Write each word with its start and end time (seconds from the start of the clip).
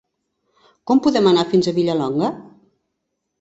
Com 0.91 1.01
podem 1.07 1.29
anar 1.33 1.43
fins 1.51 1.69
a 1.69 1.75
Vilallonga? 1.77 2.31